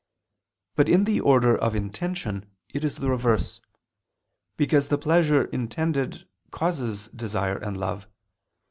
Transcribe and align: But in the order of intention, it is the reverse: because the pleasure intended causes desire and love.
But 0.75 0.89
in 0.89 1.03
the 1.03 1.19
order 1.21 1.55
of 1.55 1.75
intention, 1.75 2.49
it 2.73 2.83
is 2.83 2.95
the 2.95 3.07
reverse: 3.07 3.61
because 4.57 4.87
the 4.87 4.97
pleasure 4.97 5.43
intended 5.45 6.27
causes 6.49 7.07
desire 7.09 7.59
and 7.59 7.77
love. 7.77 8.07